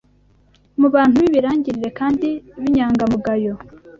mu 0.79 0.87
bantu 0.95 1.15
b’ibirangirire 1.23 1.89
kandi 1.99 2.27
b’inyangamugayo 2.61 3.53